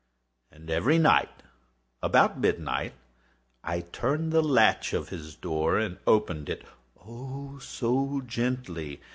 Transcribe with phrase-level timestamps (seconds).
[0.51, 1.29] And every night,
[2.01, 2.93] about midnight,
[3.63, 8.99] I turned the latch of his door and opened it—oh, so gently!